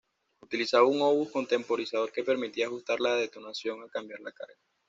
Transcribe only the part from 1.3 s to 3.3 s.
temporizador que permitía ajustar la